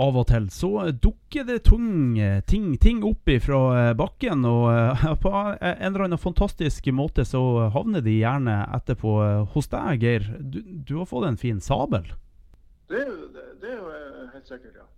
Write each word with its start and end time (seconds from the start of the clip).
av 0.00 0.16
og 0.16 0.26
til 0.30 0.46
så 0.54 0.70
dukker 0.92 1.44
det 1.48 1.58
tung, 1.68 2.16
ting, 2.48 2.70
ting 2.80 3.02
opp 3.06 3.28
fra 3.44 3.92
bakken. 3.98 4.46
Og 4.48 4.68
på 5.24 5.32
en 5.34 5.76
eller 5.90 6.06
annen 6.06 6.20
fantastisk 6.20 6.88
måte 6.96 7.26
så 7.28 7.42
havner 7.74 8.04
de 8.04 8.16
gjerne 8.20 8.62
etterpå 8.78 9.16
hos 9.54 9.70
deg, 9.72 10.04
Geir. 10.04 10.30
Du, 10.40 10.62
du 10.64 10.96
har 11.02 11.10
fått 11.10 11.28
en 11.28 11.40
fin 11.40 11.60
sabel? 11.64 12.08
Det 12.90 13.04
det, 13.34 13.44
det 13.60 13.74
er 13.74 13.76
jo 13.78 13.90
helt 14.32 14.48
sikkert, 14.48 14.80
ja. 14.80 14.88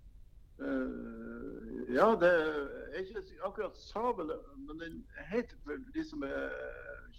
Ja, 1.93 2.17
det 2.21 2.31
er 2.31 2.99
ikke 3.03 3.23
akkurat 3.45 3.77
sabel, 3.77 4.31
men 4.57 4.79
den 4.81 5.05
heter 5.29 5.57
for 5.65 5.77
de 5.95 6.05
som 6.07 6.23
er 6.23 6.55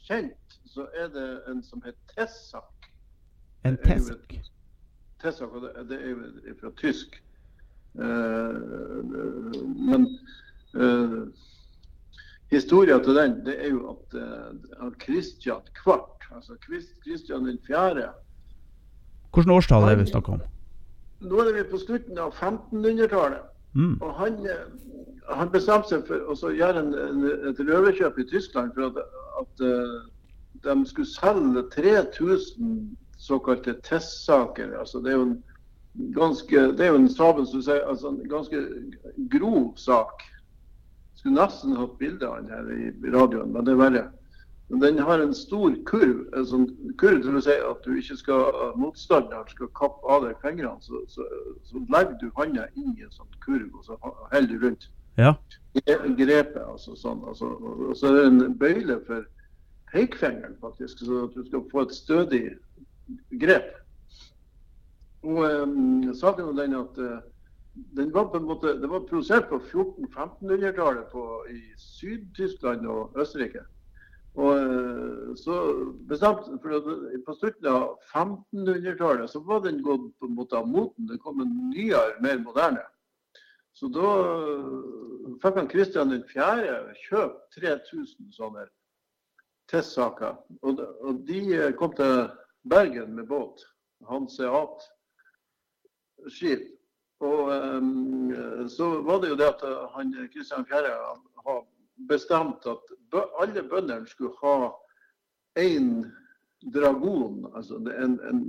kjent, 0.07 0.55
så 0.65 0.87
er 0.97 1.11
det 1.13 1.27
en 1.51 1.61
som 1.63 1.83
heter 1.85 2.15
Tessak. 2.15 2.87
En 3.63 3.77
Tessak? 3.77 4.33
Tessak, 5.21 5.51
og 5.51 5.61
det, 5.61 5.89
det 5.89 5.99
er 6.01 6.09
jo 6.09 6.55
fra 6.61 6.71
tysk. 6.79 7.19
Eh, 7.93 8.55
men 9.89 10.07
uh, 10.73 11.27
historien 12.49 13.03
til 13.03 13.15
den 13.15 13.35
det 13.45 13.53
er 13.65 13.69
jo 13.69 13.91
at 13.93 14.15
uh, 14.17 14.87
Kristian 14.99 15.61
Kvart, 15.83 16.25
altså 16.33 16.57
Kristian 17.03 17.45
den 17.45 17.59
fjerde 17.67 18.07
Hvilket 19.33 19.51
årstall 19.51 19.83
er 19.83 19.89
det 19.89 19.99
vi 19.99 20.09
snakker 20.09 20.33
om? 20.33 20.41
Nå 21.21 21.39
er 21.39 21.53
vi 21.53 21.63
på 21.69 21.77
slutten 21.81 22.17
av 22.17 22.33
1500-tallet. 22.33 23.45
Mm. 23.73 23.95
Og 24.01 24.11
han, 24.13 24.35
han, 25.29 25.49
bestemte 25.49 25.89
seg 25.89 26.03
for 26.05 26.33
å 26.33 26.51
gjøre 26.53 26.83
en, 26.83 26.91
en, 26.93 27.23
et 27.49 27.61
røverkjøp 27.61 28.19
i 28.21 28.27
Tyskland 28.29 28.75
for 28.75 28.91
at, 28.91 29.15
at 29.41 29.63
de 30.67 30.75
skulle 30.85 31.09
selge 31.09 31.63
3000 31.73 32.75
såkalte 33.17 33.73
testsaker. 33.87 34.75
Altså, 34.79 34.99
det 34.99 35.13
er 35.13 35.17
jo 35.17 35.25
en 35.31 35.37
ganske 35.93 36.67
Det 36.77 36.85
er 36.85 36.93
jo 36.93 37.01
en 37.01 37.09
sabel 37.09 37.47
som 37.47 37.61
sier, 37.61 37.83
altså 37.87 38.13
en 38.13 38.29
ganske 38.29 38.61
grov 39.29 39.73
sak. 39.77 40.23
Skulle 41.15 41.37
nesten 41.37 41.77
hatt 41.77 41.97
bilde 41.99 42.27
av 42.27 42.41
den 42.41 42.51
her 42.51 42.71
i 42.73 43.13
radioen, 43.13 43.53
men 43.53 43.65
det 43.65 43.75
er 43.75 43.81
verre. 43.81 44.03
Men 44.69 44.81
den 44.81 44.99
har 44.99 45.19
en 45.19 45.33
stor 45.37 45.75
kurv. 45.85 46.23
En 46.33 46.47
sånn 46.49 46.65
kurv 46.97 47.21
til 47.21 47.37
å 47.37 47.43
si 47.45 47.53
at 47.53 47.85
du 47.85 47.99
ikke 47.99 48.17
skal 48.17 48.73
motstanderen 48.79 49.49
skal 49.51 49.69
kappe 49.77 50.09
av 50.09 50.25
deg 50.25 50.39
fingrene. 50.41 50.81
Så, 50.81 51.03
så, 51.13 51.27
så, 51.67 51.83
legger 51.93 52.17
du 52.21 52.31
hånda 52.39 52.65
inn 52.79 52.95
i 52.97 53.05
en 53.05 53.13
sånn 53.13 53.29
kurv, 53.45 53.69
og 53.77 53.85
så 53.85 53.99
holder 54.01 54.49
du 54.49 54.65
rundt. 54.65 54.89
Ja. 55.21 55.35
Grepet, 56.17 56.57
altså 56.63 56.97
sånn. 56.97 57.21
Altså, 57.29 57.51
og 57.53 57.93
så 57.99 58.09
er 58.09 58.17
det 58.17 58.25
en 58.31 58.57
bøyle 58.57 58.97
for 59.05 59.27
pekefingeren, 59.93 60.57
faktisk, 60.63 61.05
så 61.05 61.27
at 61.27 61.37
du 61.37 61.45
skal 61.45 61.65
få 61.69 61.85
et 61.85 61.95
stødig 61.95 62.43
grep. 63.43 63.75
Og 65.23 65.63
um, 65.63 66.13
saken 66.13 66.45
var 66.45 66.57
den 66.57 66.73
at 66.75 66.97
uh, 66.99 67.19
den 67.97 68.13
var 68.13 68.27
på 68.29 68.37
en 68.37 68.43
måte, 68.43 68.67
Det 68.81 68.89
var 68.89 68.99
produsert 68.99 69.47
på 69.49 69.55
1400-1500-tallet 69.55 71.15
i 71.49 71.61
Syd-Tyskland 71.77 72.87
og 72.87 73.15
Østerrike. 73.19 73.63
Og 74.35 74.51
uh, 74.55 75.35
så 75.35 75.55
bestemt, 76.09 76.49
for 76.61 76.75
at 76.75 77.23
På 77.25 77.33
slutten 77.39 77.67
av 77.71 77.99
1500-tallet 78.11 79.29
så 79.29 79.39
var 79.39 79.63
den 79.63 79.83
gått 79.83 80.11
på 80.19 80.27
en 80.27 80.35
måte 80.35 80.57
av 80.57 80.67
moten. 80.67 81.07
Det 81.07 81.21
kom 81.23 81.39
en 81.41 81.55
nyere, 81.69 82.19
mer 82.21 82.43
moderne. 82.43 82.83
Så 83.73 83.87
da 83.87 84.09
uh, 84.27 85.37
fikk 85.41 85.55
han 85.61 85.71
Kristian 85.71 86.17
4. 86.33 86.79
kjøpt 87.07 87.59
3000 87.61 88.33
sånne 88.35 88.67
testsaker. 89.71 90.35
Og, 90.61 90.83
og 90.99 91.23
de 91.27 91.71
kom 91.79 91.95
til 91.95 92.27
Bergen 92.67 93.15
med 93.15 93.31
båt. 93.31 93.63
Hanseat 94.09 94.83
skip. 96.31 96.63
Og 97.23 97.51
um, 97.51 98.33
så 98.69 98.89
var 99.01 99.21
det 99.21 99.29
jo 99.31 99.37
det 99.39 99.47
at 99.47 99.61
eh, 99.63 99.83
han 99.95 100.11
Kristian 100.33 100.65
4. 100.65 100.91
har 101.45 101.61
bestemt 102.09 102.65
at 102.67 102.91
alle 103.39 103.63
bøndene 103.69 104.07
skulle 104.07 104.33
ha 104.41 104.73
én 105.59 106.03
dragon. 106.73 107.45
Altså 107.55 107.75
en, 107.75 108.19
en, 108.29 108.41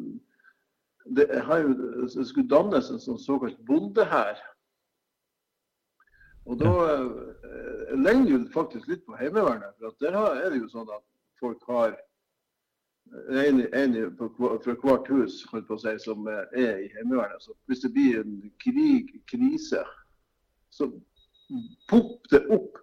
det, 1.16 1.28
jo, 1.62 1.74
det 2.02 2.26
skulle 2.26 2.50
dannes 2.50 2.90
en 2.90 3.02
sånn 3.02 3.20
såkalt 3.22 3.60
bondehær. 3.68 4.40
Og 6.44 6.58
da 6.60 6.72
eh, 6.92 7.94
ligner 7.94 8.42
det 8.42 8.52
faktisk 8.52 8.88
litt 8.88 9.04
på 9.06 9.16
Heimevernet. 9.16 9.76
For 9.78 9.94
der 10.02 10.18
er 10.18 10.50
det 10.50 10.60
jo 10.60 10.72
sånn 10.72 10.90
at 10.92 11.04
folk 11.40 11.62
har 11.70 11.94
en, 13.30 13.60
en 13.74 13.96
fra 14.16 14.74
hvert 14.82 15.08
hus 15.08 15.42
si, 15.44 15.92
som 16.02 16.28
er 16.28 16.46
i 16.58 16.88
Heimevernet. 16.96 17.42
Så 17.42 17.54
hvis 17.70 17.84
det 17.84 17.92
blir 17.94 18.20
en 18.22 18.38
krig, 18.62 19.12
krise, 19.30 19.84
så 20.74 20.90
popper 21.90 22.32
det 22.32 22.42
opp 22.56 22.80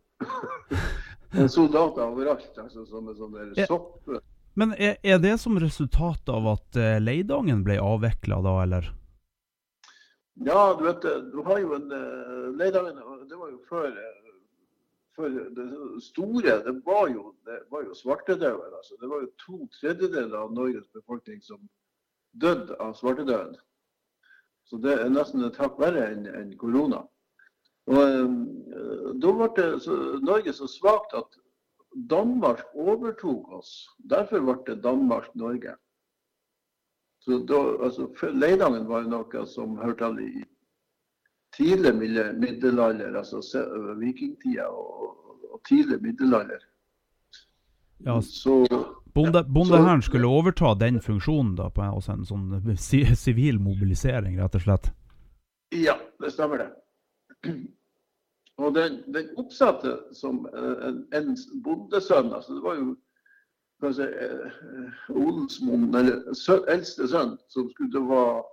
soldater 1.56 2.06
overalt. 2.08 2.52
Altså, 2.58 2.86
som 2.86 3.10
en 3.10 3.20
sånn 3.20 3.66
sopp. 3.68 4.08
Men 4.60 4.74
er, 4.76 4.98
er, 5.04 5.20
det 5.24 5.38
som 5.40 5.60
resultat 5.60 6.30
av 6.30 6.48
at 6.58 6.80
uh, 6.80 6.98
Leidangen 7.00 7.64
ble 7.64 7.78
avvikla 7.80 8.42
da, 8.44 8.56
eller? 8.66 8.90
Ja, 10.44 10.74
du 10.80 10.84
vet, 10.88 11.06
du 11.32 11.40
har 11.46 11.60
jo 11.62 11.76
en 11.78 11.88
uh, 11.92 12.50
Leidangen 12.60 13.00
Det 13.30 13.38
var 13.38 13.52
jo 13.52 13.60
før 13.70 13.88
for 15.22 15.36
det 15.58 15.68
store 16.04 16.56
det 16.66 16.74
var 16.86 17.08
jo, 17.14 17.32
det 17.46 17.60
var 17.72 17.84
jo 17.86 17.96
svartedauden. 17.96 18.74
Altså. 18.78 18.98
Det 19.02 19.10
var 19.10 19.22
jo 19.22 19.30
to 19.46 19.60
tredjedeler 19.80 20.38
av 20.38 20.54
Norges 20.54 20.88
befolkning 20.96 21.42
som 21.46 21.62
døde 22.32 22.78
av 22.80 22.94
svartedauden. 22.98 23.56
Så 24.70 24.80
det 24.82 24.98
er 24.98 25.12
nesten 25.12 25.44
et 25.46 25.60
hakk 25.60 25.80
verre 25.82 26.08
enn 26.14 26.28
en 26.32 26.52
korona. 26.58 27.04
Og 27.92 28.02
um, 28.02 28.42
Da 29.22 29.32
ble 29.36 29.66
Norge 30.24 30.54
så 30.56 30.68
svakt 30.70 31.16
at 31.18 31.40
Danmark 32.10 32.64
overtok 32.74 33.50
oss. 33.58 33.72
Derfor 34.10 34.46
ble 34.48 34.78
Danmark-Norge. 34.84 35.76
Så 37.22 37.42
da, 37.46 37.60
altså, 37.86 38.08
Leidangen 38.34 38.88
var 38.90 39.06
noe 39.06 39.46
som 39.46 39.76
hørte 39.78 40.08
til 40.16 40.24
i 40.26 40.46
tidlig 41.62 41.94
middelalder, 42.40 43.16
altså 43.22 43.42
vikingtida 44.00 44.66
og, 44.68 45.18
og 45.52 45.62
tidlig 45.70 46.02
middelalder. 46.02 46.64
Ja, 48.06 48.22
så 48.22 48.66
bonde, 49.14 49.44
Bondehæren 49.54 50.02
skulle 50.02 50.28
overta 50.28 50.74
den 50.80 51.02
funksjonen, 51.02 51.56
da, 51.56 51.70
på 51.70 51.86
også 51.86 52.16
en 52.16 52.26
sånn 52.26 52.78
sivil 53.26 53.62
mobilisering, 53.62 54.40
rett 54.42 54.58
og 54.58 54.66
slett? 54.66 54.90
Ja, 55.76 55.96
det 56.20 56.34
stemmer 56.34 56.66
det. 56.66 56.72
Og 58.62 58.74
den, 58.76 59.00
den 59.14 59.30
oppsatte 59.38 59.96
som 60.14 60.44
en, 60.54 61.06
en 61.18 61.32
bondesønn, 61.64 62.34
altså 62.34 62.58
det 62.58 62.66
var 62.66 62.82
jo 62.82 62.96
kanskje 63.82 64.08
eh, 64.22 64.60
eller 65.10 65.96
eller 65.98 66.20
eldste 66.70 67.08
sønn, 67.10 67.38
som 67.50 67.70
skulle 67.72 68.04
være 68.10 68.44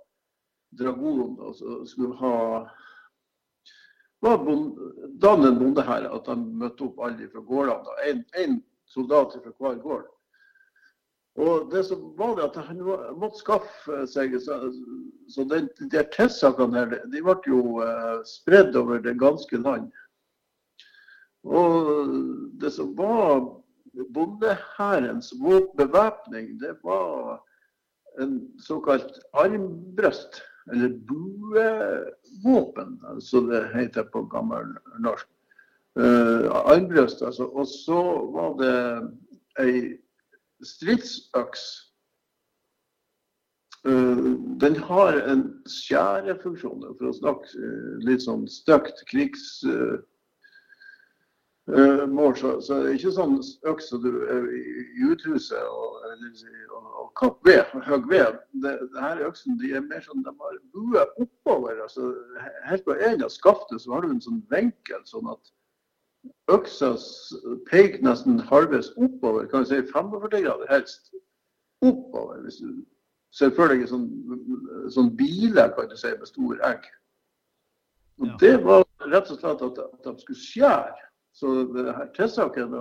dragon, 0.79 1.37
altså 1.45 1.83
skulle 1.89 2.17
ha 2.21 2.35
var 4.21 4.39
en 5.47 5.59
bonde 5.59 5.83
at 5.87 6.27
han 6.27 6.47
møtte 6.59 6.87
opp 6.87 6.99
alle 7.05 7.29
fra 7.31 7.43
gårdene. 7.47 8.23
Én 8.37 8.59
soldat 8.89 9.37
fra 9.43 9.53
hver 9.59 9.81
gård. 9.83 10.07
Og 11.39 11.69
det 11.71 11.85
som 11.87 12.01
var 12.17 12.35
det 12.35 12.49
at 12.49 12.55
Han 12.67 12.81
måtte 13.21 13.39
skaffe 13.39 14.01
seg 14.11 14.33
Så, 14.41 14.57
så 15.29 15.45
den, 15.47 15.69
de 15.79 16.03
testsakene 16.11 16.81
her, 16.81 16.95
de 17.13 17.21
ble 17.23 17.35
jo 17.47 17.79
uh, 17.79 18.19
spredd 18.27 18.75
over 18.75 18.99
det 18.99 19.19
ganske 19.21 19.61
land. 19.61 19.91
Og 21.47 22.09
det 22.59 22.73
som 22.75 22.91
var 22.97 23.45
bondehærens 24.13 25.31
bevæpning, 25.77 26.59
det 26.59 26.75
var 26.83 27.39
en 28.19 28.41
såkalt 28.59 29.21
armbrøst 29.33 30.41
eller 30.71 30.89
buevåpen, 31.09 32.99
som 33.21 33.49
det 33.49 33.63
heter 33.73 34.03
på 34.13 34.23
gammel 34.31 34.65
norsk. 35.03 35.27
Uh, 35.99 36.45
armbrøst, 36.69 37.21
altså. 37.25 37.43
Og 37.43 37.67
så 37.67 38.01
var 38.35 38.53
det 38.61 38.75
ei 39.59 39.79
stridsøks. 40.63 41.63
Uh, 43.87 44.37
den 44.61 44.75
har 44.85 45.17
en 45.31 45.43
skjærefunksjon, 45.67 46.85
for 46.99 47.09
å 47.09 47.17
snakke 47.17 47.51
uh, 47.57 47.97
litt 48.05 48.23
sånn 48.27 48.45
stygt 48.51 49.03
krigsmål. 51.75 52.35
Så, 52.37 52.61
så 52.61 52.79
det 52.79 52.89
er 52.89 52.97
ikke 52.97 53.11
sånn 53.15 53.37
øks 53.69 53.89
som 53.89 54.01
du 54.03 54.09
er 54.27 54.47
i 54.55 55.05
uthuset 55.09 55.61
og, 55.69 56.01
og, 56.75 56.89
og 57.01 57.11
kapp 57.19 57.39
ved, 57.47 57.63
høg 57.85 58.09
ved. 58.09 58.39
Det, 58.63 58.75
det 58.93 59.03
her 59.03 59.23
øksen 59.27 59.59
de 59.59 59.73
er 59.73 59.85
mer 59.85 60.01
sånn, 60.01 60.23
de 60.23 60.33
har 60.33 60.59
bue 60.73 61.05
oppover. 61.21 61.81
altså 61.81 62.13
Helt 62.67 62.85
på 62.85 62.97
en 62.97 63.23
av 63.23 63.31
skaftet 63.33 63.81
så 63.81 63.93
har 63.93 64.05
du 64.05 64.11
en 64.13 64.21
sånn 64.21 64.43
vinkel, 64.51 65.01
sånn 65.05 65.29
at 65.31 65.51
øksa 66.51 66.95
peker 67.69 68.03
nesten 68.03 68.39
halvveis 68.49 68.91
oppover. 68.97 69.47
Kan 69.47 69.63
du 69.63 69.71
si 69.71 69.81
45 69.93 70.29
grader 70.43 70.69
helst. 70.69 71.13
Oppover. 71.85 72.41
Hvis 72.43 72.59
du 72.59 72.81
ser 73.31 73.53
for 73.55 73.71
deg 73.71 73.85
en 73.85 73.91
sånn, 73.93 74.07
sånn 74.91 75.13
bile 75.15 75.69
kan 75.75 75.87
du 75.89 75.95
si, 75.97 76.11
med 76.11 76.27
stor 76.27 76.65
egg. 76.67 76.89
Og 78.19 78.27
Ja. 78.27 78.35
Det 78.39 78.57
var 78.65 78.83
rett 79.07 79.29
og 79.31 79.39
slett 79.39 79.61
at, 79.63 79.77
at 79.79 80.03
de 80.03 80.19
skulle 80.19 80.41
skjære. 80.41 81.08
Så 81.39 81.51
det 81.71 81.93
her 81.95 82.07
tilsaken 82.17 82.73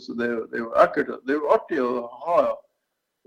så 0.00 0.14
det, 0.14 0.26
er 0.26 0.34
jo, 0.36 0.42
det 0.50 0.58
er 0.58 0.62
jo 0.62 0.74
ekkelt. 0.78 1.16
Det 1.26 1.34
er 1.34 1.40
jo 1.40 1.54
artig 1.54 1.80
å 1.82 2.04
ha 2.24 2.42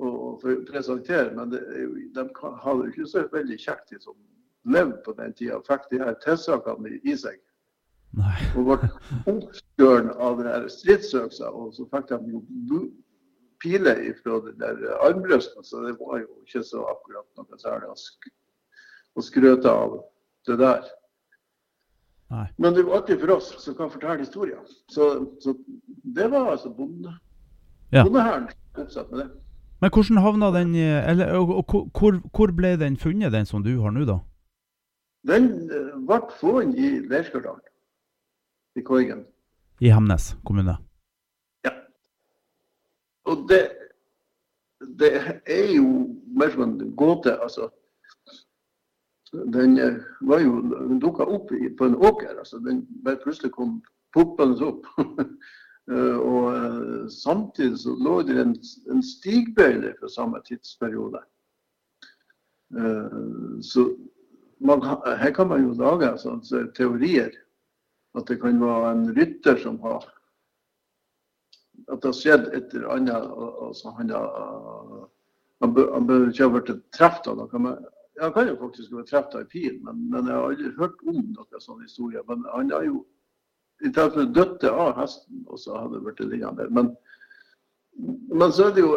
og 0.03 0.45
presentere, 0.69 1.33
men 1.35 1.51
jo, 1.53 1.89
de 2.15 2.23
kan, 2.37 2.55
hadde 2.63 2.87
jo 2.87 2.93
ikke 2.93 3.09
så 3.11 3.25
veldig 3.33 3.57
kjekt, 3.61 3.91
de 3.91 3.99
som 4.01 4.15
levde 4.65 5.01
på 5.05 5.13
den 5.19 5.35
tida. 5.37 5.59
Fikk 5.67 5.89
de 5.91 5.99
her 6.01 6.15
tilsakene 6.23 6.95
i, 7.03 7.15
seg. 7.19 7.37
Nei. 8.17 8.39
Og 8.55 8.71
ble 8.71 8.89
oppskjøren 9.29 10.13
av 10.15 10.39
det 10.39 10.49
her 10.49 10.67
stridsøksa. 10.71 11.51
Og 11.51 11.75
så 11.77 11.85
fikk 11.91 12.13
de 12.13 12.39
jo 12.71 12.81
piler 13.63 14.01
fra 14.21 14.39
det 14.47 14.57
der 14.63 14.81
armbrøsten, 15.03 15.63
så 15.63 15.83
det 15.85 15.95
var 15.99 16.23
jo 16.23 16.29
ikke 16.43 16.63
så 16.67 16.83
akkurat 16.91 17.27
noe 17.39 17.61
særlig 17.61 17.93
å 17.93 19.23
skrøte 19.23 19.71
av 19.71 19.99
det 20.47 20.59
der. 20.59 20.87
Nei. 22.33 22.47
Men 22.57 22.73
det 22.73 22.81
jo 22.81 22.93
artig 22.97 23.19
for 23.21 23.35
oss 23.35 23.51
som 23.61 23.75
kan 23.77 23.91
fortelle 23.93 24.23
historier. 24.23 24.61
Så, 24.89 25.09
så 25.43 25.53
det 26.15 26.31
var 26.31 26.51
altså 26.55 26.71
bonde, 26.73 27.13
Ja. 27.93 28.03
bondehæren 28.03 28.47
oppsatt 28.77 29.11
med 29.11 29.19
det. 29.19 29.27
Men 29.81 29.91
hvordan 29.93 30.17
havna 30.23 30.49
den 30.55 30.75
eller, 30.75 31.35
og, 31.37 31.49
og, 31.57 31.91
hvor, 31.99 32.17
hvor 32.33 32.53
ble 32.57 32.71
den 32.79 32.97
funnet, 32.97 33.31
den 33.33 33.45
som 33.45 33.63
du 33.63 33.75
har 33.81 33.91
nå, 33.93 34.05
da? 34.09 34.17
Den 35.27 35.51
eh, 35.69 35.93
ble 36.07 36.19
funnet 36.39 36.79
i 36.79 36.89
Leirskardalen, 37.11 37.61
i 38.75 38.81
Korgen. 38.81 39.25
I 39.81 39.91
Hemnes 39.93 40.31
kommune? 40.45 40.77
Ja. 41.67 41.71
Og 43.29 43.45
det, 43.49 43.61
det 44.99 45.11
er 45.45 45.75
jo 45.75 45.85
mer 46.33 46.49
som 46.49 46.65
en 46.65 46.95
gåte, 46.95 47.37
altså. 47.43 47.69
Den 49.33 49.77
eh, 49.79 49.93
var 50.21 50.39
jo, 50.39 50.61
den 50.61 50.99
dukka 50.99 51.25
opp 51.25 51.49
på 51.77 51.85
en 51.85 51.95
åker. 51.95 52.37
altså 52.37 52.59
Den 52.59 52.85
bare 53.03 53.21
plutselig 53.23 53.51
kom 53.51 53.81
poppende 54.13 54.71
opp. 54.71 54.87
Eh, 55.91 56.15
og 56.15 56.45
eh, 56.55 57.07
samtidig 57.11 57.75
så 57.81 57.91
lå 57.99 58.21
det 58.23 58.37
en, 58.39 58.53
en 58.87 59.01
stigbøyle 59.03 59.89
fra 59.97 60.07
samme 60.07 60.39
tidsperiode. 60.47 61.19
Så 63.59 63.83
man, 64.63 64.85
her 65.19 65.33
kan 65.35 65.49
man 65.51 65.65
jo 65.65 65.73
lage 65.75 66.07
altså, 66.07 66.37
altså, 66.37 66.61
teorier. 66.77 67.35
At 68.15 68.31
det 68.31 68.39
kan 68.39 68.63
være 68.63 68.93
en 68.93 69.03
rytter 69.17 69.59
som 69.59 69.75
har 69.83 70.07
At 71.91 71.99
det 71.99 72.13
har 72.13 72.15
skjedd 72.15 72.47
et 72.55 72.73
eller 72.79 72.95
annet. 72.95 73.27
og 73.27 73.75
han, 73.97 74.09
har, 74.15 75.09
han 75.59 76.07
bør 76.07 76.29
ikke 76.31 76.47
ha 76.47 76.53
blitt 76.55 76.87
truffet 76.95 77.27
av 77.27 77.43
noe. 77.43 77.75
Han 78.21 78.33
kan 78.33 78.47
jo 78.47 78.55
faktisk 78.59 78.91
ha 78.93 78.99
vært 78.99 79.09
truffet 79.09 79.35
av 79.39 79.45
pil, 79.49 79.79
men, 79.81 80.03
men 80.13 80.27
jeg 80.29 80.35
har 80.37 80.51
aldri 80.51 80.71
hørt 80.77 80.99
om 81.09 81.15
noen 81.33 81.61
sånn 81.63 81.81
historie. 81.81 82.21
Men 82.29 82.43
han 82.53 82.69
har 82.71 82.83
jo 82.85 82.99
i 83.81 83.89
tilfelle 83.89 84.27
dødd 84.35 84.63
av 84.69 84.91
hesten, 84.99 85.41
og 85.49 85.59
så 85.59 85.79
hadde 85.79 85.97
det 85.97 86.03
blitt 86.05 86.21
liggende. 86.29 86.67
Men, 86.77 86.91
men 88.29 88.53
så 88.53 88.69
er 88.69 88.75
det 88.77 88.85
jo 88.85 88.93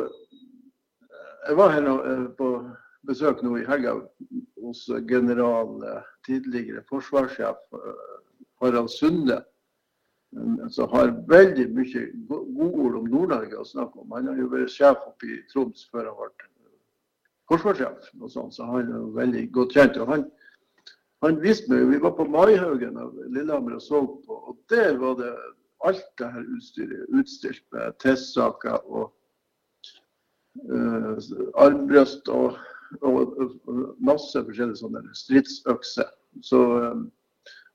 Jeg 1.46 1.54
var 1.60 1.70
her 1.70 1.84
eh, 1.86 2.22
på 2.38 2.46
besøk 3.06 3.42
nå 3.46 3.52
i 3.60 3.66
helga 3.68 3.92
hos 4.64 4.80
general, 5.06 5.76
eh, 5.86 6.08
tidligere 6.26 6.82
forsvarssjef 6.90 7.60
eh, 7.78 8.00
Harald 8.60 8.90
Sunde. 8.90 9.44
Som 10.74 10.90
har 10.90 11.12
veldig 11.30 11.68
mye 11.72 12.00
go- 12.28 12.42
godord 12.58 12.96
om 12.98 13.06
Nord-Norge 13.08 13.56
å 13.62 13.64
snakke 13.64 14.02
om. 14.02 14.10
Han 14.12 14.26
har 14.28 14.40
jo 14.42 14.48
vært 14.52 14.74
sjef 14.74 14.98
oppe 15.06 15.30
i 15.30 15.38
Troms 15.52 15.86
før 15.92 16.10
han 16.10 16.18
ble 16.18 16.48
forsvarssjef, 17.50 18.10
og 18.20 18.32
sånn, 18.32 18.52
så 18.54 18.66
han 18.70 18.90
er 18.90 19.10
veldig 19.16 19.44
godt 19.54 19.76
kjent. 19.76 19.98
Og 20.02 20.10
han, 20.12 20.24
han 21.24 21.38
viste 21.42 21.70
meg, 21.72 21.86
Vi 21.92 22.02
var 22.02 22.16
på 22.18 22.26
Maihaugen 22.30 22.98
av 23.00 23.14
Lillehammer 23.26 23.78
og 23.78 23.84
så 23.84 24.02
på, 24.26 24.40
og 24.50 24.58
der 24.72 24.98
var 25.02 25.18
det 25.20 25.32
alt 25.86 26.06
det 26.18 26.30
her 26.32 26.46
utstyret 26.56 27.18
utstilt 27.20 27.62
med 27.72 27.98
T-saker 28.02 28.80
og 28.86 29.12
uh, 30.72 31.18
armbrøst 31.62 32.28
og, 32.32 32.56
og, 33.02 33.36
og 33.36 33.82
masse 34.00 34.40
forskjellige 34.40 34.80
sånne 34.80 35.04
stridsøkser. 35.14 36.10
Så, 36.44 36.62
eh, 36.82 36.98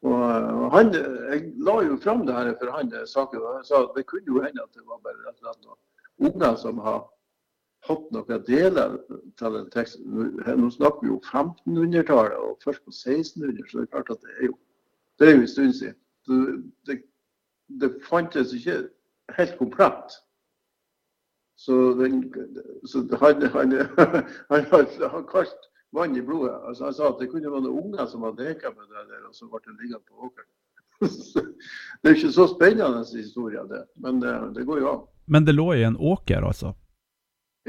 og 0.05 0.19
eh, 0.21 0.59
han, 0.75 0.91
Jeg 0.93 1.53
la 1.65 1.77
jo 1.85 1.97
fram 2.01 2.25
det 2.27 2.35
her 2.35 2.51
for 2.59 2.73
han 2.75 2.91
eh, 2.93 3.07
saken, 3.09 3.41
og 3.41 3.55
han 3.57 3.65
sa 3.65 3.83
at 3.85 3.95
det 3.97 4.05
kunne 4.09 4.27
jo 4.27 4.43
hende 4.43 4.63
at 4.63 4.75
det 4.77 4.85
var 4.85 5.01
bare 5.05 5.17
rett 5.25 5.41
og 5.41 5.55
slett 5.55 6.31
unger 6.31 6.55
som 6.61 6.81
har 6.85 7.01
hatt 7.89 8.11
noen 8.13 8.43
deler 8.45 8.97
til 9.37 9.57
den 9.57 9.69
teksten. 9.71 10.19
Nå- 10.57 10.69
snakker 10.73 11.03
vi 11.03 11.11
jo 11.13 11.21
1500-tallet 11.21 12.37
og 12.37 12.59
først 12.63 12.83
på 12.85 12.91
1600, 12.91 13.69
så 13.69 13.77
det 13.77 13.83
er 13.83 13.91
klart 13.95 14.09
at 14.09 14.21
det 14.25 14.35
er 14.39 14.45
jo 14.45 14.57
det 15.19 15.29
er 15.29 15.35
jo 15.35 15.41
en 15.41 15.47
stund 15.47 15.73
siden. 15.73 15.95
Det, 16.87 17.01
det, 17.81 17.89
fantes 18.09 18.53
ikke 18.53 18.87
helt 19.37 19.57
komplett. 19.57 20.15
Så, 21.57 21.73
den, 21.99 22.33
så 22.85 23.05
han, 23.21 23.41
han, 23.41 23.71
han, 24.49 24.87
han 25.11 25.27
kalt 25.29 25.67
vann 25.93 26.15
i 26.17 26.21
blodet. 26.21 26.55
Altså, 26.67 26.85
han 26.85 26.93
sa 26.93 27.11
at 27.11 27.21
det 27.21 27.29
kunne 27.29 27.51
være 27.51 27.67
noen 27.67 27.83
unger 27.83 28.07
som 28.09 28.25
hadde 28.25 28.47
leka 28.47 28.73
med 28.73 28.89
det 28.89 29.05
der, 29.11 29.27
og 29.27 29.35
så 29.35 29.45
ble 29.45 29.61
det 29.67 29.77
liggende 29.77 30.01
på 30.07 30.25
åkeren. 30.25 30.49
det 32.01 32.09
er 32.09 32.17
ikke 32.17 32.33
så 32.33 32.47
spennende 32.49 33.05
historie, 33.13 33.61
det. 33.69 33.83
Men 34.01 34.21
det, 34.21 34.33
det 34.57 34.65
går 34.65 34.81
jo 34.81 34.91
an. 34.95 35.05
Men 35.27 35.45
det 35.45 35.55
lå 35.55 35.67
i 35.73 35.85
en 35.85 35.97
åker, 35.97 36.41
altså? 36.47 36.73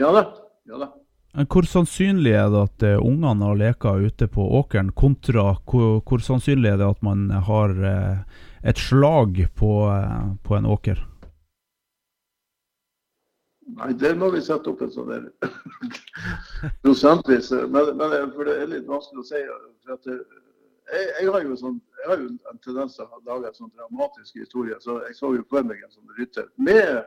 Ja 0.00 0.12
da. 0.14 0.24
Ja 0.68 0.80
da. 0.86 0.92
Hvor 1.32 1.64
sannsynlig 1.64 2.34
er 2.36 2.50
det 2.52 2.60
at 2.60 2.82
eh, 2.84 2.98
ungene 3.00 3.46
har 3.48 3.56
leka 3.56 3.94
ute 4.04 4.26
på 4.28 4.44
åkeren, 4.58 4.90
kontra 4.92 5.54
hvor, 5.64 6.02
hvor 6.04 6.20
sannsynlig 6.20 6.74
er 6.74 6.82
det 6.82 6.90
at 6.92 7.00
man 7.00 7.30
har 7.46 7.72
eh, 7.72 8.18
et 8.68 8.76
slag 8.76 9.40
på, 9.56 9.70
eh, 9.88 10.26
på 10.44 10.58
en 10.58 10.68
åker? 10.68 11.00
Nei, 13.78 13.94
der 13.96 14.18
må 14.20 14.28
vi 14.34 14.42
sette 14.44 14.68
opp 14.68 14.82
en 14.84 14.92
sånn 14.92 15.08
der 15.08 15.24
prosentvis. 16.84 17.48
Men, 17.72 17.94
men 17.96 18.34
for 18.36 18.44
det 18.44 18.58
er 18.60 18.68
litt 18.74 18.84
vanskelig 18.90 19.24
å 19.24 19.28
si. 19.30 19.40
For 19.86 19.96
at 19.96 20.04
det, 20.10 20.18
jeg, 20.92 21.08
jeg, 21.16 21.32
har 21.32 21.48
jo 21.48 21.56
sånn, 21.56 21.80
jeg 22.02 22.10
har 22.12 22.20
jo 22.20 22.28
en 22.28 22.60
tendens 22.60 22.98
til 22.98 23.08
å 23.08 23.22
lage 23.24 23.48
en 23.48 23.56
sånn 23.62 23.72
dramatisk 23.78 24.36
historie. 24.42 24.76
Så 24.84 24.98
jeg 25.06 25.16
så 25.16 25.32
jo 25.38 25.48
for 25.48 25.64
meg 25.64 25.80
en 25.80 25.94
sånn 25.96 26.12
rytter 26.18 26.50
med 26.60 27.00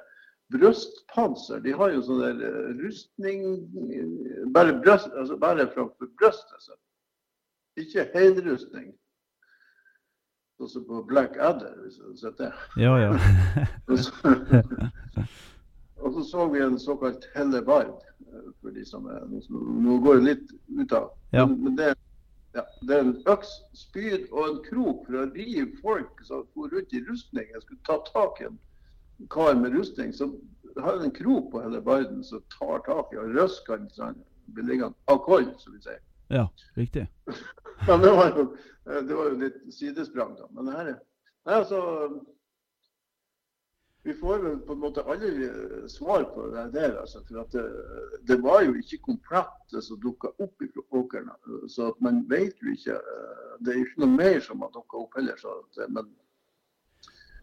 brystpanser. 0.53 1.59
De 1.59 1.73
har 1.73 1.93
jo 1.93 2.03
sånn 2.05 2.21
der 2.21 2.43
eh, 2.45 2.73
rustning 2.81 3.45
Bare, 4.53 4.75
brøst, 4.83 5.09
altså 5.17 5.37
bare 5.41 5.65
fra 5.73 5.87
brøstet. 5.99 6.53
Altså. 6.53 6.77
Ikke 7.81 8.05
helrustning. 8.13 8.93
Sånn 10.59 10.71
som 10.71 10.85
på 10.87 11.01
Black 11.09 11.35
Adder, 11.41 11.73
hvis 11.83 11.97
du 11.99 12.05
har 12.05 12.19
sett 12.21 12.37
det. 12.39 12.51
Ja, 12.79 12.93
ja. 13.01 13.09
Og 13.91 13.99
så, 13.99 14.35
og 16.05 16.13
så 16.13 16.23
så 16.29 16.45
vi 16.53 16.61
en 16.63 16.77
såkalt 16.79 17.25
hellebard, 17.35 17.95
eh, 18.27 18.47
for 18.61 18.75
de 18.75 18.85
som 18.85 19.07
er 19.09 19.25
Nå 19.49 19.97
går 20.03 20.19
det 20.19 20.25
litt 20.29 20.53
ut 20.79 20.93
av. 20.93 21.09
Ja. 21.33 21.45
Men, 21.45 21.57
men 21.63 21.77
det, 21.79 21.93
ja, 22.55 22.63
det 22.87 22.95
er 22.95 23.03
en 23.03 23.15
øks, 23.31 23.51
spyd 23.73 24.29
og 24.31 24.47
en 24.47 24.61
krok 24.69 25.03
for 25.07 25.19
å 25.19 25.25
rive 25.33 25.71
folk 25.81 26.23
som 26.27 26.45
går 26.55 26.77
rundt 26.77 26.93
i 26.95 27.03
rustning. 27.09 27.49
Jeg 27.51 27.65
skulle 27.65 27.87
ta 27.89 27.97
tak 28.11 28.39
i 28.39 28.47
en 28.47 28.59
kar 29.29 29.55
med 29.55 29.73
rustning, 29.73 30.13
som 30.13 30.35
har 30.81 31.03
en 31.03 31.11
krok 31.11 31.51
på 31.51 31.61
hele 31.61 31.79
verden 31.79 32.23
som 32.23 32.43
tar 32.59 32.79
tak 32.85 33.13
i 33.13 33.19
og 33.21 33.35
røsker 33.35 33.79
den 33.79 33.89
sånn, 33.95 34.21
blir 34.55 34.67
liggende 34.67 35.11
av 35.11 35.21
koll, 35.25 35.47
som 35.59 35.75
vi 35.75 35.81
sier. 35.85 36.01
ja 36.29 36.47
riktig. 36.75 37.07
Men 37.87 38.01
det 38.01 38.11
var 38.11 38.31
jo, 38.37 38.45
eh, 38.89 39.01
det 39.07 39.15
var 39.15 39.29
jo 39.31 39.41
litt 39.41 39.59
sidesprang, 39.73 40.35
da. 40.39 40.47
Men 40.51 40.69
det 40.69 40.79
her 40.79 40.89
er 40.93 41.59
altså 41.59 41.81
Vi 44.05 44.13
får 44.13 44.39
vel 44.39 44.57
på 44.61 44.73
en 44.73 44.81
måte 44.83 45.01
aldri 45.09 45.47
eh, 45.47 45.87
svar 45.89 46.27
på 46.35 46.43
det 46.53 46.67
der. 46.75 46.91
Altså, 47.01 47.23
for 47.25 47.41
at 47.41 47.55
det, 47.55 47.63
det 48.29 48.37
var 48.43 48.61
jo 48.61 48.75
ikke 48.77 48.99
komplett 49.07 49.55
det 49.73 49.81
som 49.81 49.97
dukka 50.03 50.29
opp 50.45 50.61
i 50.61 50.69
åkeren. 50.93 51.31
Så 51.73 51.89
man 52.05 52.21
vet 52.29 52.61
jo 52.61 52.75
ikke 52.75 52.99
eh, 52.99 53.55
Det 53.65 53.73
er 53.73 53.81
ikke 53.81 54.03
noe 54.03 54.13
mer 54.13 54.37
som 54.45 54.61
har 54.61 54.69
dukka 54.75 55.01
opp 55.01 55.17
heller. 55.17 55.39
Så 55.41 55.55
at, 55.57 55.81
eh, 55.81 55.89
men 55.89 56.11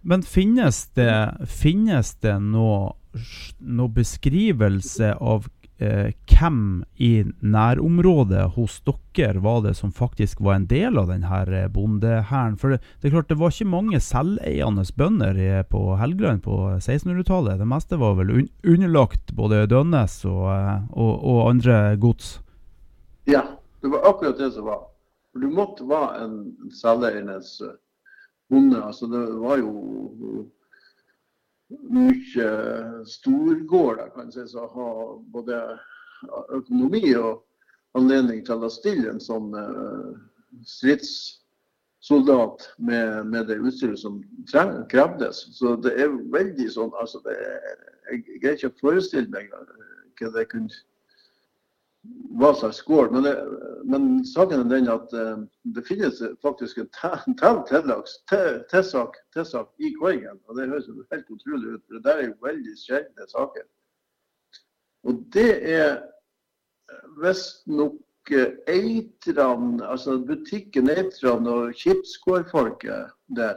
Men 0.03 0.23
finnes 0.27 0.87
det, 0.99 1.15
finnes 1.47 2.15
det 2.25 2.37
noe, 2.43 2.95
noe 3.63 3.93
beskrivelse 3.95 5.13
av 5.15 5.47
eh, 5.79 6.11
hvem 6.27 6.83
i 6.99 7.11
nærområdet 7.39 8.49
hos 8.57 8.81
dere 9.15 9.43
var 9.45 9.61
det 9.63 9.77
som 9.79 9.93
faktisk 9.95 10.41
var 10.43 10.59
en 10.59 10.67
del 10.67 10.99
av 10.99 11.13
denne 11.13 11.63
bondehæren? 11.71 12.59
For 12.59 12.75
det, 12.75 12.81
det 12.99 13.09
er 13.09 13.15
klart 13.15 13.31
det 13.31 13.39
var 13.39 13.55
ikke 13.55 13.71
mange 13.71 14.01
selveiende 14.03 14.87
bønder 14.99 15.39
i, 15.39 15.51
på 15.71 15.85
Helgeland 16.01 16.43
på 16.47 16.59
1600-tallet. 16.81 17.61
Det 17.63 17.71
meste 17.71 18.01
var 18.03 18.19
vel 18.19 18.35
un 18.41 18.49
underlagt 18.67 19.35
både 19.39 19.69
Dønnes 19.71 20.19
og, 20.27 20.49
eh, 20.57 20.81
og, 20.91 21.13
og 21.23 21.45
andre 21.51 21.97
gods. 21.97 22.41
ja, 23.27 23.47
det 23.83 23.91
var 23.91 24.11
akkurat 24.11 24.39
det 24.39 24.51
som 24.51 24.67
var. 24.67 24.83
Du 25.35 25.47
måtte 25.51 25.87
være 25.89 26.25
en 26.25 26.35
selveiernes 26.75 27.61
eh, 27.63 27.79
bonde. 28.53 28.83
Altså, 28.85 29.09
det 29.09 29.23
var 29.41 29.63
jo 29.63 29.73
mye 31.93 32.49
storgårder 33.09 34.11
kan 34.13 34.29
jeg 34.29 34.35
si, 34.35 34.45
som 34.53 34.69
har 34.75 35.15
både 35.33 35.61
økonomi 36.53 37.15
og 37.17 37.41
anledning 37.99 38.45
til 38.47 38.65
å 38.65 38.71
stille 38.73 39.11
en 39.11 39.21
sånn 39.23 39.53
uh, 39.57 40.13
stridssoner 40.69 42.69
med, 42.79 43.27
med 43.33 43.49
det 43.49 43.59
utstyret 43.61 44.01
som 44.01 44.21
krevdes. 44.93 45.47
Så 45.57 45.77
det 45.85 45.95
er 46.01 46.15
veldig 46.35 46.69
sånn 46.73 46.93
altså 47.01 47.23
det, 47.27 47.37
Jeg 48.11 48.41
greier 48.43 48.59
ikke 48.59 48.73
å 48.73 48.81
forestille 48.81 49.33
meg 49.33 49.53
hva 49.53 50.33
det 50.37 50.49
kunne 50.53 50.83
hva 52.39 52.53
slags 52.59 52.81
skål. 52.83 53.11
Men, 53.15 53.27
men, 53.85 54.07
saken 54.27 54.65
er 54.65 54.71
den 54.71 54.89
at 54.91 55.13
uh, 55.15 55.45
det 55.75 55.85
finnes 55.87 56.23
faktisk 56.43 56.79
en 56.83 56.91
tilsak 59.35 59.69
i 59.79 59.93
Korgen. 60.01 60.41
Og 60.47 60.59
det 60.59 60.71
høres 60.71 60.89
jo 60.89 61.05
helt 61.13 61.31
utrolig 61.31 61.77
ut, 61.77 61.85
for 61.87 61.99
det 61.99 62.05
der 62.07 62.23
er 62.23 62.27
jo 62.31 62.47
veldig 62.49 62.79
sjeldne 62.87 63.29
saker. 63.35 63.69
Og 65.03 65.23
det 65.35 65.53
er 65.75 66.01
visstnok 67.23 67.99
Eitran, 68.71 69.81
altså 69.83 70.19
butikken 70.27 70.91
Eitran 70.91 71.47
og 71.47 71.75
Kipsgårdfolket 71.75 73.11
der, 73.37 73.57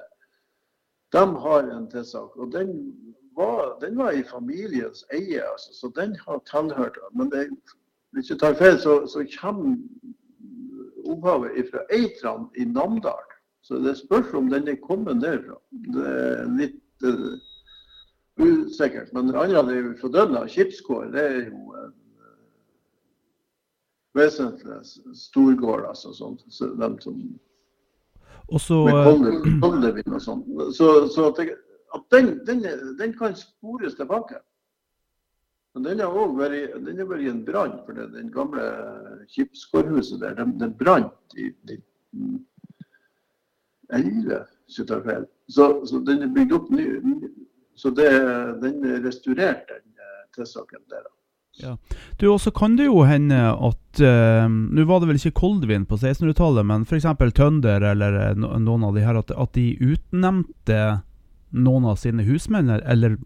de 1.14 1.26
har 1.44 1.70
en 1.70 1.90
tilsak. 1.92 2.36
Og 2.36 2.52
den 2.54 2.72
var, 3.38 3.78
den 3.80 3.98
var 3.98 4.12
i 4.12 4.24
familiens 4.24 5.06
eie, 5.14 5.44
altså, 5.52 5.74
så 5.74 5.92
den 5.96 6.16
har 6.16 6.42
tilhørt 6.50 6.98
Men 7.14 7.30
det, 7.32 7.50
hvis 8.16 8.32
du 8.32 8.38
tar 8.40 8.56
feil, 8.56 8.78
så, 8.80 9.02
så 9.12 9.26
kommer 9.36 9.76
opphavet 11.06 11.68
fra 11.72 11.84
Eitran 11.94 12.48
i 12.58 12.66
Namdal. 12.66 13.34
Så 13.66 13.80
det 13.82 13.98
spørs 13.98 14.34
om 14.34 14.50
den 14.50 14.68
er 14.68 14.80
kommet 14.82 15.22
derfra. 15.22 15.58
Det 15.94 16.06
er 16.06 16.50
litt 16.60 17.06
uh, 17.06 17.34
usikkert. 18.38 19.14
Men 19.14 19.28
det 19.28 19.40
andre 19.42 19.78
er 19.78 19.94
fra 20.02 20.12
Dønna. 20.14 20.46
Kipsgård 20.48 21.14
det 21.16 21.24
er 21.24 21.40
jo 21.48 21.74
uh, 21.74 21.90
vesentlig 24.16 24.80
storgård, 25.18 25.88
altså 25.90 26.14
sånt. 26.14 26.46
Så 26.50 26.70
dem 26.82 27.00
som 27.02 27.20
Også, 28.48 28.84
med 28.86 29.62
koldevin 29.64 30.14
og 30.14 30.22
sånn. 30.22 30.44
Så, 30.78 31.08
så 31.10 31.32
at, 31.32 31.42
det, 31.42 31.58
at 31.98 32.06
den, 32.14 32.36
den, 32.46 32.62
den, 33.00 33.16
kan 33.18 33.34
spores 33.36 33.98
tilbake. 33.98 34.38
Men 35.76 35.84
den 35.84 36.00
har 36.00 36.08
òg 36.16 36.38
vært, 36.40 36.72
vært, 36.80 37.26
en 37.28 37.46
brann, 37.46 37.74
for 37.84 37.94
det, 37.98 38.06
den 38.14 38.30
gamle 38.32 38.64
Kipsgårdhuset 39.34 40.22
der, 40.22 40.38
den, 40.38 40.54
den 40.62 40.72
brant 40.80 41.36
i 41.36 41.50
1911, 43.92 44.40
hvis 44.66 44.80
jeg. 44.80 45.26
Så, 45.52 45.66
så, 45.86 46.00
den 46.08 46.24
er 46.24 46.32
bygd 46.32 46.56
opp 46.56 46.70
ny. 46.72 46.86
Så 47.76 47.92
det, 47.92 48.08
den 48.64 48.80
er 48.88 49.04
restaurert, 49.04 49.68
den 49.68 50.00
eh, 50.00 50.24
tilsaken 50.38 50.84
der. 50.90 51.04
Ja. 51.60 51.78
Du, 52.20 52.28
også 52.32 52.52
kan 52.56 52.76
det 52.80 52.88
jo 52.90 53.04
hende 53.08 53.38
at 53.54 54.00
uh, 54.04 54.48
Nå 54.48 54.84
var 54.90 55.00
det 55.00 55.08
vel 55.08 55.20
ikke 55.20 55.40
Koldvin 55.40 55.86
på 55.88 55.96
1600-tallet, 55.96 56.68
men 56.68 56.84
f.eks. 56.84 57.08
Tønder 57.36 57.84
eller 57.92 58.18
eh, 58.20 58.40
noen 58.40 58.84
av 58.84 58.96
de 58.96 59.04
her, 59.06 59.20
at, 59.20 59.32
at, 59.32 59.52
de 59.56 59.76
utnevnte 59.80 60.80
noen 61.50 61.86
av 61.86 62.00
sine 62.02 62.24
husmenn 62.24 62.70
eller 62.70 63.18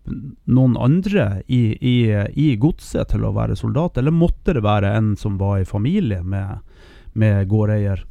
noen 0.46 0.78
andre 0.78 1.44
i, 1.48 1.78
i, 1.80 1.98
i 2.36 2.56
godset 2.62 3.12
til 3.14 3.26
å 3.26 3.34
være 3.36 3.58
soldat, 3.58 3.98
eller 3.98 4.16
måtte 4.16 4.54
det 4.58 4.64
være 4.66 4.92
en 4.98 5.16
som 5.18 5.38
var 5.40 5.60
i 5.60 5.68
familie 5.68 6.22
med, 6.24 6.60
med 7.14 7.48
gårdeier? 7.50 8.06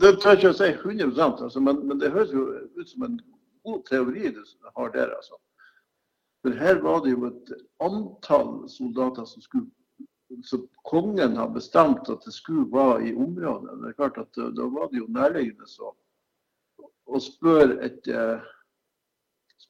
Det 0.00 0.16
tør 0.20 0.34
jeg 0.34 0.40
ikke 0.42 0.52
å 0.52 0.58
si 0.58 0.70
100 0.74 1.22
altså, 1.24 1.60
men, 1.60 1.80
men, 1.88 2.00
det 2.02 2.12
høres 2.12 2.34
jo 2.34 2.50
ut 2.76 2.90
som 2.90 3.06
en 3.06 3.16
god 3.64 3.80
teori 3.88 4.34
du 4.34 4.42
har 4.76 4.92
der. 4.92 5.14
altså. 5.16 5.38
For 6.44 6.58
her 6.60 6.82
var 6.84 7.00
det 7.04 7.14
jo 7.14 7.30
et 7.30 7.54
antall 7.80 8.66
soldater 8.68 9.24
som 9.28 9.44
skulle 9.44 9.70
så 10.42 10.58
kongen 10.82 11.36
har 11.36 11.48
bestemt 11.52 12.08
at 12.08 12.24
det 12.24 12.32
skulle 12.32 12.66
være 12.72 13.08
i 13.08 13.14
området. 13.14 13.76
Det 13.80 13.88
er 13.88 13.98
klart 13.98 14.18
at 14.18 14.40
Da 14.56 14.66
var 14.66 14.88
det 14.90 14.98
jo 14.98 15.06
nærliggende 15.08 15.68
å 17.04 17.20
spørre 17.20 17.76
et 17.84 18.08
eh, 18.08 18.40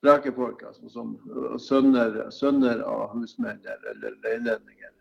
sprekefolk, 0.04 0.62
altså 0.68 0.88
som 0.92 1.14
sønner, 1.58 2.18
sønner, 2.30 2.82
av 2.84 3.14
husmenn 3.16 3.60
eller 3.64 4.18
leilendinger. 4.24 4.92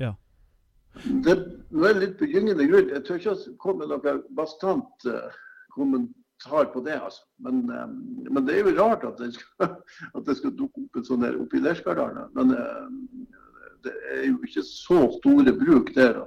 Ja. 0.00 0.14
Det 1.26 1.36
er 1.36 2.00
litt 2.00 2.16
begynnende 2.18 2.64
grunn. 2.66 2.88
Jeg 2.88 3.04
tør 3.04 3.20
ikke 3.20 3.58
komme 3.60 3.84
med 3.84 3.92
noen 3.92 4.22
bastant 4.36 5.06
uh, 5.06 5.28
kommentar 5.76 6.70
på 6.72 6.80
det. 6.86 6.96
altså. 6.96 7.22
Men, 7.44 7.62
eh, 7.70 7.86
men, 8.30 8.46
det 8.46 8.56
er 8.56 8.64
jo 8.64 8.74
rart 8.80 9.04
at 9.04 9.20
det 9.20 9.34
skal, 9.36 9.76
at 10.16 10.26
det 10.26 10.36
skal 10.40 10.56
dukke 10.56 10.86
opp 10.86 10.96
en 10.96 11.06
sånn 11.06 11.24
der 11.24 11.38
oppi 11.38 11.60
Lerskardalen. 11.60 12.32
Men 12.34 12.56
eh, 12.56 13.38
det 13.84 13.94
er 14.16 14.26
jo 14.30 14.40
ikke 14.48 14.64
så 14.66 15.04
store 15.20 15.54
bruk 15.60 15.92
der. 15.94 16.22
Da. 16.22 16.26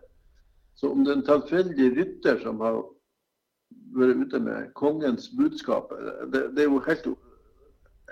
Så 0.79 0.93
om 0.93 1.03
det 1.03 1.15
er 1.15 1.20
en 1.20 1.27
tilfeldig 1.27 1.91
rytter 1.98 2.39
som 2.46 2.62
har 2.63 2.79
vært 3.98 4.24
ute 4.24 4.39
med 4.41 4.72
kongens 4.77 5.27
budskap, 5.38 5.91
det, 6.34 6.48
det 6.55 6.63
er 6.63 6.72
jo 6.72 6.82
helt, 6.88 7.12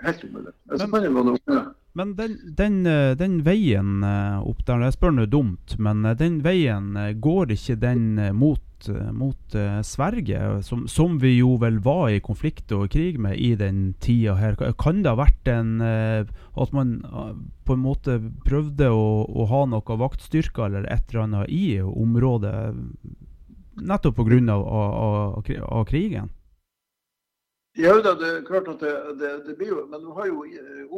helt 0.02 0.24
umulig. 0.24 0.52
Men, 0.66 1.68
men 1.92 2.16
den, 2.16 2.36
den, 2.56 2.82
eh, 2.86 3.12
den, 3.18 3.38
veien 3.46 4.02
opp 4.02 4.64
der, 4.66 4.86
jeg 4.86 4.96
spør 4.96 5.16
nå 5.16 5.28
dumt, 5.30 5.78
men 5.78 6.04
den 6.18 6.40
veien, 6.44 6.94
går 7.20 7.56
ikke 7.56 7.80
den 7.82 8.14
mot 8.36 8.60
mot, 9.14 9.54
Sverige, 9.86 10.62
som, 10.66 10.88
som, 10.90 11.12
vi 11.22 11.36
jo 11.36 11.52
vel 11.62 11.76
var 11.84 12.08
i 12.10 12.16
konflikt 12.18 12.72
og 12.74 12.88
krig 12.90 13.14
med 13.14 13.36
i 13.38 13.52
den 13.54 13.92
tida 14.02 14.34
her. 14.34 14.56
Kan 14.74 15.04
det 15.04 15.12
ha 15.12 15.20
vært 15.20 15.46
en 15.52 15.76
at 15.78 16.72
man 16.74 16.96
på 17.62 17.76
en 17.76 17.84
måte 17.84 18.16
prøvde 18.42 18.90
å, 18.90 19.22
å 19.22 19.46
ha 19.52 19.62
noe 19.70 19.98
vaktstyrker 20.02 20.66
eller 20.66 20.88
et 20.90 21.12
eller 21.12 21.22
annet 21.28 21.54
i 21.54 21.78
området, 21.78 22.74
nettopp 23.80 24.18
pga. 24.18 24.40
Av, 24.52 24.66
av, 24.66 25.52
av 25.68 25.84
krigen? 25.86 26.30
Ja, 27.78 27.94
det 28.04 28.28
er 28.28 28.42
klart 28.44 28.68
at 28.68 28.82
det, 28.84 28.92
det, 29.20 29.30
det 29.46 29.56
blir 29.56 29.70
jo 29.72 29.86
Men 29.88 30.02
du 30.04 30.10
har 30.12 30.26
jo 30.28 30.42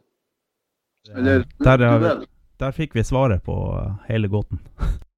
Eller 1.11 1.43
der, 1.59 2.25
der 2.59 2.71
fikk 2.71 2.95
vi 2.95 3.03
svaret 3.03 3.43
på 3.43 3.55
hele 4.07 4.27
gåten. 4.27 4.59